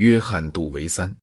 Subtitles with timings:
[0.00, 1.14] 约翰·杜维三。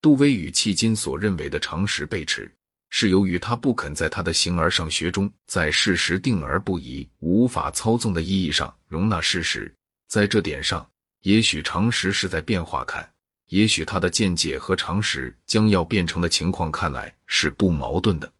[0.00, 2.52] 杜威与迄今所认为的常识背驰，
[2.90, 9.72] 是由于他不肯在他的形而上学中，在事实定而不移、无法操纵的意义上容纳事实。
[10.08, 10.84] 在这点上，
[11.20, 13.08] 也许常识是在变化，看，
[13.50, 18.32] 也许他的见解和常识将要变成的情况看来是不矛盾的。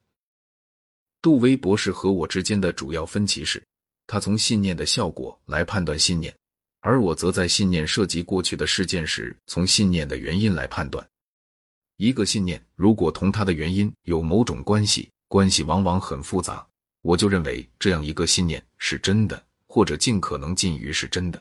[1.20, 3.62] 杜威博士和我之间的主要分歧是，
[4.08, 6.36] 他从信念的效果来判断信念，
[6.82, 11.08] 而我则在信念涉及过去的事件时，从信念的原因来判断。
[11.96, 16.66] 一个信念如果同它的原因有某种关系，关系往往很复杂，
[17.00, 21.40] 我就认为这样一个信念是真的，或者尽可能近于是真的。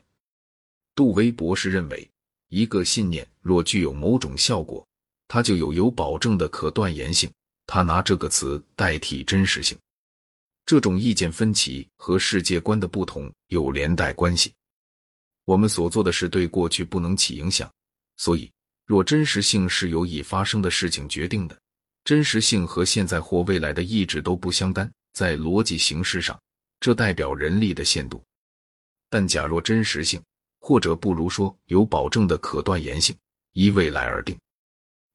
[0.94, 2.08] 杜威博士认为，
[2.50, 4.86] 一个信念若具有某种效果，
[5.28, 7.30] 它就有有保证的可断言性。
[7.66, 9.78] 他拿这个词代替真实性。
[10.66, 14.54] 这种意见分歧和世界观的不同有连带关系。
[15.46, 17.72] 我们所做的事对过去不能起影响，
[18.18, 18.52] 所以。
[18.88, 21.58] 若真实性是由已发生的事情决定的，
[22.04, 24.92] 真实性和现在或未来的意志都不相干。
[25.14, 26.38] 在逻辑形式上，
[26.82, 28.22] 这代表人力的限度。
[29.10, 30.22] 但假若真实性，
[30.60, 33.16] 或者不如说有保证的可断言性，
[33.54, 34.38] 依未来而定，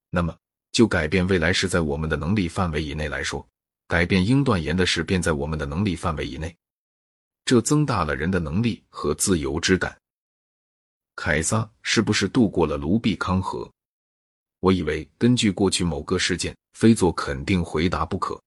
[0.08, 0.34] 那么
[0.72, 3.46] 就改变未来是在我们的能力范围以内来说，
[3.88, 6.56] 改变应断言的事便在我们的能力范围以内。
[7.44, 9.94] 这增大了人的能力和自由之感。
[11.16, 13.68] 凯撒是不是渡过了卢比康河？
[14.60, 18.38] 我以为根据过去某个事件，非做肯定回答不可。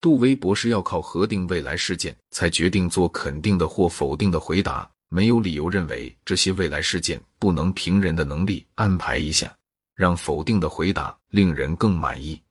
[0.00, 9.56] 杜威博士要靠核定未来事件才决定做肯定的或否定的回答，没有理由认为这些未来事件不能凭人的能力安排一下，
[9.94, 12.42] 让否定的回答令人更满意。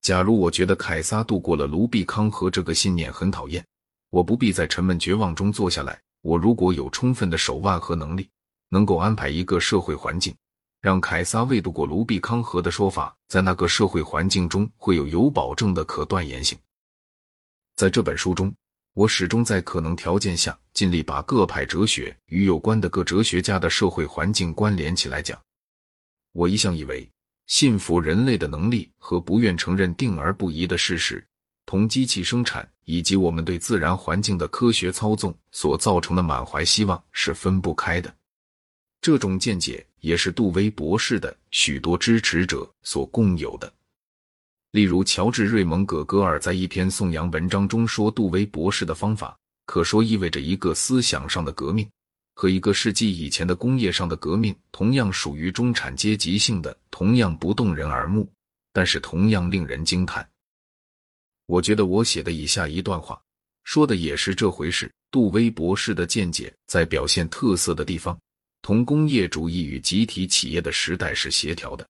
[0.00, 3.64] 假如我觉得凯撒渡过了卢比康河这个信念很讨厌，
[4.10, 6.00] 我不必在沉闷绝望中坐下来。
[6.22, 8.30] 我如果有充分的手腕和能力，
[8.68, 10.34] 能够安排一个社会环境，
[10.80, 16.56] 让凯撒未渡过卢比康河的说法，在那个社会环境中会有有保证的可断言性。
[17.76, 18.54] 在这本书中，
[18.94, 25.40] 我始终在可能条件下尽力把各派哲学与有关的各哲学家的社会环境关联起来讲。
[26.32, 27.10] 我一向以为，
[27.46, 31.26] 信服人类的能力和不愿承认定而不移的事实。
[31.66, 38.14] 同机器生产以及我们对自然环境的科学操纵所造成的满怀希望是分不开的。
[39.00, 43.72] 这种见解也是杜威博士的许多支持者所共有的。
[44.70, 49.36] 例如，乔治·瑞蒙·葛戈尔在一篇颂扬文章中说：“杜威博士的方法
[49.66, 51.86] 可说意味着一个思想上的革命，
[52.34, 58.26] 和一个世纪以前的工业上的革命同样属于中产阶级性的，同样不动人耳目，
[58.72, 60.26] 但是同样令人惊叹。”
[61.52, 63.20] 我觉得我写的以下一段话，
[63.64, 64.90] 说的也是这回事。
[65.10, 68.18] 杜威博士的见解在表现特色的地方，
[68.62, 71.86] 同工业主义与集体企业的时代是协调的。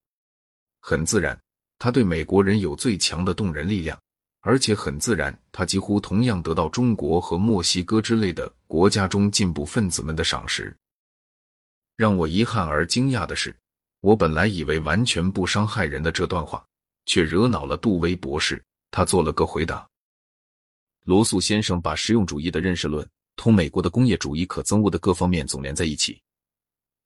[0.81, 1.41] 很自然，
[1.78, 3.97] 他对美国人有最强的动人力量，
[4.41, 10.77] 而且很自然，他几乎同样得到中国和墨西哥之类的国家中进步分子们的赏识。
[11.97, 13.55] 让我遗憾而惊讶的是，
[14.00, 16.67] 我本来以为完全不伤害人的这段话，
[17.06, 18.61] 却惹恼了杜威博士。
[18.92, 19.84] 他做了个回答。
[21.03, 23.04] 罗素先生把实用主义的认识论
[23.34, 26.22] 同美国的工业主义可憎恶的各方面总连在一起。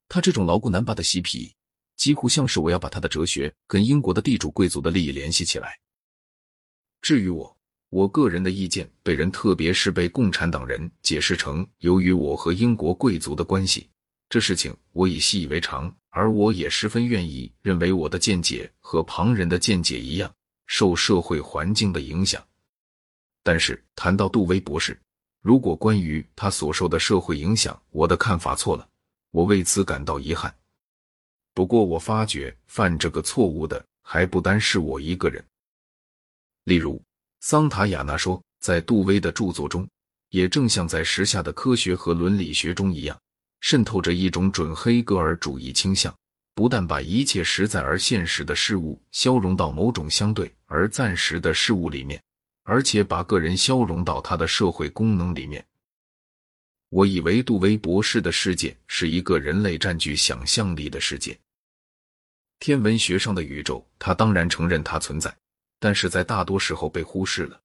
[0.06, 1.54] 他这种牢固难拔的嬉皮，
[1.96, 5.78] 几乎像是我要把他的哲学跟英国的地主贵族的利益联系起来。
[7.00, 7.56] 至于我，
[7.88, 13.88] 我个人的意见被人，特别是被共产党人解释成由于我和英国贵族的关系，
[14.28, 20.32] 这事情我已习以为常，而我也十分愿意认为我的见解和旁人的见解一样。
[20.66, 22.44] 受社会环境的影响，
[23.42, 24.98] 但是谈到杜威博士，
[25.40, 28.88] 如果关于他所受的社会影响，我的看法错了，
[29.30, 30.54] 我为此感到遗憾。
[31.54, 35.42] 不过，我发觉犯这个错误的还不单是我一个人。
[36.64, 37.00] 例如，
[37.40, 39.88] 桑塔亚纳说，在杜威的著作中，
[40.30, 43.18] 也正像在时下的科学和伦理学中一样，
[43.60, 46.14] 渗透着一种准黑格尔主义倾向。
[46.56, 52.20] 不但把一切实在而现实的事物消融到某种相对而暂时的事物里面，
[52.62, 55.62] 而且把个人消融到他的社会功能里面。
[56.88, 61.38] 我以为杜威博士的世界是一个人类占据想象力的世界。
[62.58, 65.36] 天文学上的宇宙，他当然承认它存在，
[65.78, 67.60] 但是在大多时候被忽视了。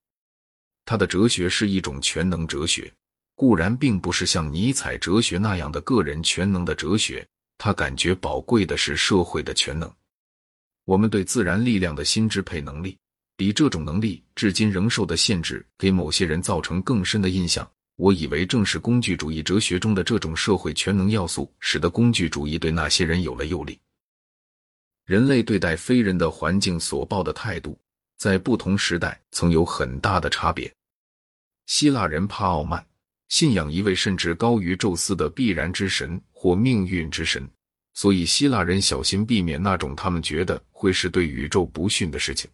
[0.84, 2.92] 他的哲学是一种全能哲学，
[3.36, 7.26] 固然并不是像尼采哲学那样的个人全能的哲学。
[7.64, 9.88] 他感觉宝贵的是社会的全能。
[10.84, 12.98] 我们对自然力量的新支配能力，
[13.36, 17.70] 比这种能力至今仍受的限制给某些人造成更深的印象。
[17.94, 23.78] 我以为正是工具主义哲学中的这种社会全能要素，使得工具主义对那些人有了诱力。
[25.04, 27.78] 人类对待非人的环境所抱的态度，
[28.16, 30.68] 在不同时代曾有很大的差别。
[31.66, 32.84] 希腊人怕傲慢，
[33.32, 37.48] 信仰一位甚至高于宙斯的必然之神或命运之神，
[37.94, 42.50] 所以希腊人小心避免那种他们觉得会是对宇宙不逊的事情。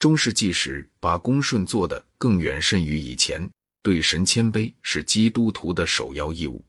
[0.00, 3.48] 中世纪时，把恭顺做的更远甚于以前，
[3.80, 6.64] 对神谦卑是基督徒的首要义务。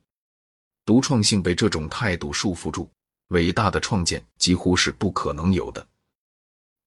[0.86, 2.88] 独创性被这种态度束缚住。
[3.30, 5.86] 伟大的创建几乎是不可能有的。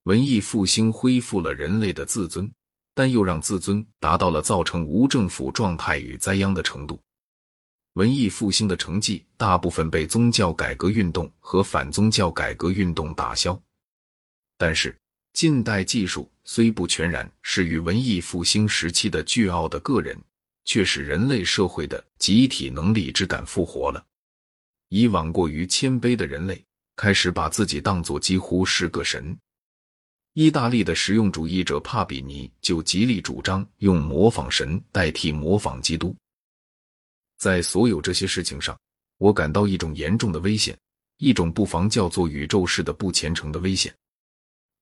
[0.05, 2.49] 文艺复兴恢复了人类的自尊，
[2.95, 7.01] 但又让自尊达到了造成无政府状态与灾殃的程度。
[7.95, 13.61] 文艺复兴的成绩大部分被宗教改革运动和反宗教改革运动打消。
[14.57, 14.97] 但是，
[15.33, 20.17] 近代技术虽不全然是与文艺复兴时期的巨傲的个人，
[20.65, 24.05] 却使人类社会的集体能力之感复活了。
[24.89, 26.65] 以往过于谦卑的人类
[26.95, 29.37] 开始把自己当作几乎是个神。
[30.35, 36.15] 意大利的实用主义者帕比尼就极力主张用模仿神代替模仿基督。
[37.37, 38.79] 在所有这些事情上，
[39.19, 40.79] 我感到一种严重的危险，
[41.19, 43.93] 一种不妨叫做宇宙式的不虔诚的危险。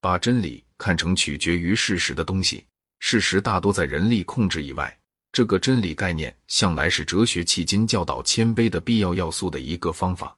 [0.00, 2.64] 把真理看成取决于事实的东西，
[3.00, 4.94] 事实大多在人力控制以外。
[5.32, 10.36] 这个真理概念向来是哲学迄今教导谦卑的必要要素的一个方法。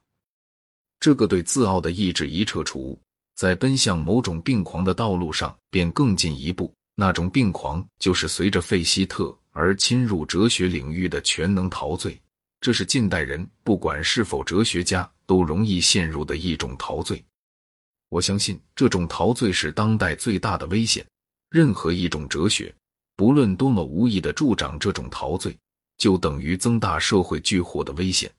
[0.99, 2.99] 这个对自傲的意志一撤除，
[3.41, 6.71] 在奔向某种病狂的道路上便更进一步。
[6.93, 12.21] 那种病狂就是随着费希特而侵入哲学领域的全能陶醉。
[12.59, 17.25] 这是近代人不管是否哲学家都容易陷入的一种陶醉。
[18.09, 21.03] 我相信这种陶醉是当代最大的危险。
[21.49, 22.71] 任何一种哲学。
[23.15, 25.57] 不论多么无意的助长这种陶醉，
[25.97, 28.31] 就等于增大社会巨祸的危险。